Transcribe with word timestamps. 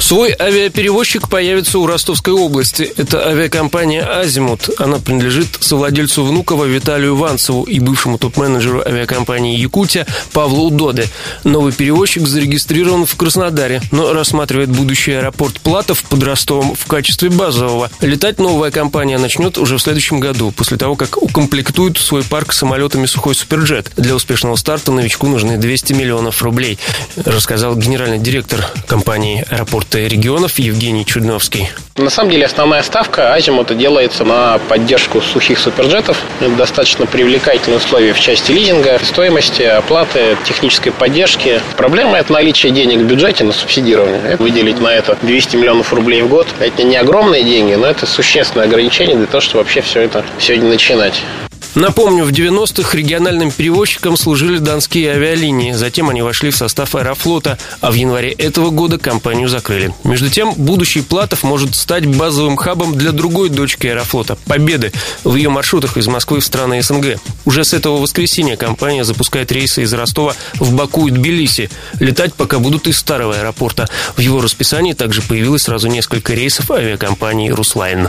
Свой 0.00 0.32
авиаперевозчик 0.38 1.28
появится 1.28 1.78
у 1.78 1.86
Ростовской 1.86 2.32
области. 2.32 2.90
Это 2.96 3.26
авиакомпания 3.26 4.04
«Азимут». 4.04 4.70
Она 4.78 4.98
принадлежит 4.98 5.58
совладельцу 5.60 6.24
Внукова 6.24 6.64
Виталию 6.64 7.16
Ванцеву 7.16 7.64
и 7.64 7.80
бывшему 7.80 8.16
топ-менеджеру 8.16 8.82
авиакомпании 8.86 9.58
«Якутия» 9.58 10.06
Павлу 10.32 10.68
Удоде. 10.68 11.08
Новый 11.42 11.72
перевозчик 11.72 12.26
зарегистрирован 12.26 13.06
в 13.06 13.16
Краснодаре, 13.16 13.82
но 13.90 14.12
рассматривает 14.12 14.70
будущий 14.70 15.12
аэропорт 15.12 15.60
Платов 15.60 16.04
под 16.04 16.22
Ростовом 16.22 16.74
в 16.76 16.86
качестве 16.86 17.28
базового. 17.28 17.90
Летать 18.00 18.38
новая 18.38 18.70
компания 18.70 19.18
начнет 19.18 19.58
уже 19.58 19.78
в 19.78 19.82
следующем 19.82 20.20
году, 20.20 20.52
после 20.52 20.76
того, 20.76 20.94
как 20.94 21.20
укомплектует 21.20 21.98
свой 21.98 22.22
парк 22.22 22.52
самолетами 22.52 23.06
«Сухой 23.06 23.34
Суперджет». 23.34 23.90
Для 23.96 24.14
успешного 24.14 24.54
старта 24.56 24.92
новичку 24.92 25.26
нужны 25.26 25.58
200 25.58 25.92
миллионов 25.92 26.40
рублей, 26.42 26.78
рассказал 27.16 27.74
генеральный 27.74 28.18
директор 28.18 28.64
компании 28.86 29.44
«Аэропорт 29.50 29.87
регионов 29.94 30.58
Евгений 30.58 31.04
Чудновский. 31.04 31.68
На 31.96 32.10
самом 32.10 32.30
деле 32.30 32.46
основная 32.46 32.82
ставка 32.82 33.34
Азимута 33.34 33.74
делается 33.74 34.24
на 34.24 34.58
поддержку 34.68 35.20
сухих 35.20 35.58
суперджетов. 35.58 36.22
Это 36.40 36.50
достаточно 36.50 37.06
привлекательные 37.06 37.78
условия 37.78 38.12
в 38.12 38.20
части 38.20 38.52
лизинга, 38.52 39.00
стоимости, 39.02 39.62
оплаты, 39.62 40.36
технической 40.44 40.92
поддержки. 40.92 41.60
Проблема– 41.76 42.18
это 42.18 42.32
наличие 42.32 42.72
денег 42.72 42.98
в 42.98 43.04
бюджете 43.04 43.44
на 43.44 43.52
субсидирование. 43.52 44.36
Выделить 44.36 44.80
на 44.80 44.88
это 44.88 45.16
200 45.22 45.56
миллионов 45.56 45.92
рублей 45.92 46.22
в 46.22 46.28
год– 46.28 46.46
это 46.60 46.82
не 46.82 46.96
огромные 46.96 47.42
деньги, 47.42 47.74
но 47.74 47.86
это 47.86 48.06
существенное 48.06 48.66
ограничение 48.66 49.16
для 49.16 49.26
того, 49.26 49.40
чтобы 49.40 49.64
вообще 49.64 49.80
все 49.80 50.02
это 50.02 50.24
сегодня 50.38 50.68
начинать. 50.68 51.22
Напомню, 51.74 52.24
в 52.24 52.30
90-х 52.30 52.96
региональным 52.96 53.50
перевозчиком 53.50 54.16
служили 54.16 54.58
донские 54.58 55.12
авиалинии. 55.12 55.72
Затем 55.72 56.08
они 56.10 56.22
вошли 56.22 56.50
в 56.50 56.56
состав 56.56 56.94
аэрофлота, 56.94 57.58
а 57.80 57.90
в 57.90 57.94
январе 57.94 58.32
этого 58.32 58.70
года 58.70 58.98
компанию 58.98 59.48
закрыли. 59.48 59.94
Между 60.04 60.30
тем, 60.30 60.54
будущий 60.54 61.02
Платов 61.02 61.42
может 61.42 61.74
стать 61.74 62.06
базовым 62.06 62.56
хабом 62.56 62.94
для 62.94 63.12
другой 63.12 63.48
дочки 63.48 63.86
аэрофлота– 63.86 64.36
Победы 64.48 64.92
в 65.24 65.36
ее 65.36 65.50
маршрутах 65.50 65.96
из 65.98 66.06
Москвы 66.06 66.40
в 66.40 66.44
страны 66.44 66.82
СНГ. 66.82 67.20
Уже 67.44 67.64
с 67.64 67.74
этого 67.74 67.98
воскресенья 67.98 68.56
компания 68.56 69.04
запускает 69.04 69.52
рейсы 69.52 69.82
из 69.82 69.92
Ростова 69.92 70.34
в 70.54 70.72
Баку 70.72 71.06
и 71.06 71.10
Тбилиси. 71.10 71.70
Летать 72.00 72.34
пока 72.34 72.58
будут 72.58 72.88
из 72.88 72.98
старого 72.98 73.36
аэропорта. 73.36 73.88
В 74.16 74.20
его 74.20 74.40
расписании 74.40 74.94
также 74.94 75.22
появилось 75.22 75.62
сразу 75.62 75.88
несколько 75.88 76.34
рейсов 76.34 76.70
авиакомпании 76.70 77.50
«Руслайн». 77.50 78.08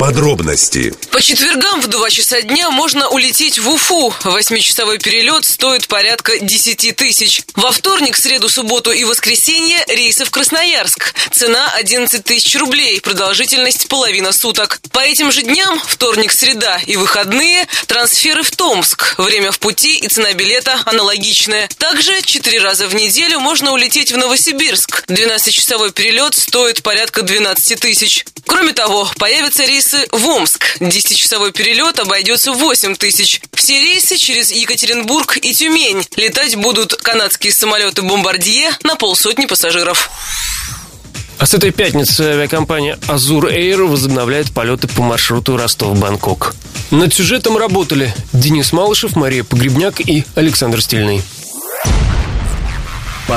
Подробности. 0.00 0.94
По 1.10 1.20
четвергам 1.20 1.82
в 1.82 1.86
2 1.86 2.08
часа 2.08 2.40
дня 2.40 2.70
можно 2.70 3.10
улететь 3.10 3.58
в 3.58 3.68
Уфу. 3.68 4.14
Восьмичасовой 4.24 4.98
перелет 4.98 5.44
стоит 5.44 5.88
порядка 5.88 6.38
10 6.38 6.96
тысяч. 6.96 7.42
Во 7.54 7.70
вторник, 7.70 8.16
среду, 8.16 8.48
субботу 8.48 8.92
и 8.92 9.04
воскресенье 9.04 9.84
рейсы 9.88 10.24
в 10.24 10.30
Красноярск. 10.30 11.12
Цена 11.32 11.70
11 11.74 12.24
тысяч 12.24 12.56
рублей. 12.56 12.98
Продолжительность 13.02 13.88
половина 13.88 14.32
суток. 14.32 14.80
По 14.90 15.00
этим 15.00 15.30
же 15.30 15.42
дням, 15.42 15.78
вторник, 15.86 16.32
среда 16.32 16.80
и 16.86 16.96
выходные, 16.96 17.68
трансферы 17.86 18.42
в 18.42 18.52
Томск. 18.52 19.16
Время 19.18 19.52
в 19.52 19.58
пути 19.58 19.98
и 19.98 20.08
цена 20.08 20.32
билета 20.32 20.80
аналогичная. 20.86 21.68
Также 21.76 22.22
4 22.22 22.58
раза 22.60 22.88
в 22.88 22.94
неделю 22.94 23.38
можно 23.40 23.72
улететь 23.72 24.12
в 24.12 24.16
Новосибирск. 24.16 25.04
12-часовой 25.08 25.92
перелет 25.92 26.34
стоит 26.34 26.82
порядка 26.82 27.20
12 27.20 27.78
тысяч. 27.78 28.24
Кроме 28.46 28.72
того, 28.72 29.08
появятся 29.18 29.64
рейсы 29.64 30.06
в 30.12 30.26
Омск. 30.26 30.76
10-часовой 30.80 31.52
перелет 31.52 31.98
обойдется 31.98 32.52
в 32.52 32.58
8 32.58 32.96
тысяч. 32.96 33.40
Все 33.54 33.80
рейсы 33.80 34.16
через 34.16 34.50
Екатеринбург 34.50 35.38
и 35.38 35.52
Тюмень. 35.54 36.06
Летать 36.16 36.56
будут 36.56 36.94
канадские 36.94 37.52
самолеты 37.52 38.02
«Бомбардье» 38.02 38.70
на 38.82 38.96
полсотни 38.96 39.46
пассажиров. 39.46 40.10
А 41.38 41.46
с 41.46 41.54
этой 41.54 41.70
пятницы 41.70 42.20
авиакомпания 42.20 42.98
«Азур 43.08 43.48
Эйр» 43.48 43.84
возобновляет 43.84 44.52
полеты 44.52 44.88
по 44.88 45.02
маршруту 45.02 45.56
Ростов-Бангкок. 45.56 46.54
Над 46.90 47.14
сюжетом 47.14 47.56
работали 47.56 48.14
Денис 48.32 48.72
Малышев, 48.72 49.16
Мария 49.16 49.44
Погребняк 49.44 50.00
и 50.00 50.24
Александр 50.34 50.82
Стильный. 50.82 51.22